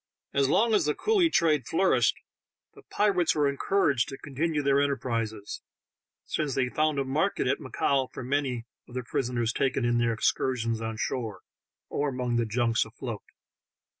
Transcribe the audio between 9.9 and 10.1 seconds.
10 THE TALKtN(j HANDKERCHIEF.